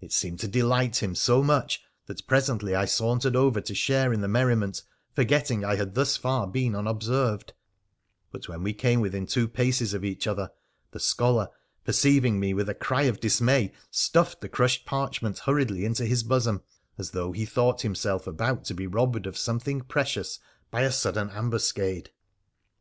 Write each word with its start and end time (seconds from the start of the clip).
It 0.00 0.10
seemed 0.12 0.40
to 0.40 0.48
delight 0.48 1.00
him 1.00 1.14
so 1.14 1.44
much 1.44 1.80
that 2.06 2.26
presently 2.26 2.74
I 2.74 2.86
sauntered 2.86 3.36
over 3.36 3.60
to 3.60 3.72
share 3.72 4.12
in 4.12 4.20
the 4.20 4.26
merriment, 4.26 4.82
for 5.12 5.22
getting 5.22 5.64
I 5.64 5.76
had 5.76 5.94
thus 5.94 6.16
far 6.16 6.48
been 6.48 6.74
unobserved; 6.74 7.52
but 8.32 8.48
when 8.48 8.64
we 8.64 8.72
came 8.74 8.98
within 8.98 9.28
two 9.28 9.46
paces 9.46 9.94
of 9.94 10.04
each 10.04 10.26
other 10.26 10.50
the 10.90 10.98
scholar, 10.98 11.50
perceiving 11.84 12.40
me, 12.40 12.52
with 12.52 12.68
a 12.68 12.74
cry 12.74 13.02
of 13.02 13.20
dismay 13.20 13.70
stuffed 13.92 14.40
the 14.40 14.48
crushed 14.48 14.86
parchment 14.86 15.38
hurriedly 15.38 15.84
into 15.84 16.04
his 16.04 16.24
bosom 16.24 16.62
as 16.98 17.12
though 17.12 17.30
he 17.30 17.46
thought 17.46 17.82
himself 17.82 18.26
about 18.26 18.64
to 18.64 18.74
be 18.74 18.88
robbed 18.88 19.24
of 19.24 19.38
something 19.38 19.82
precious 19.82 20.40
by 20.72 20.80
a 20.82 20.90
sudden 20.90 21.30
ambuscade. 21.30 22.10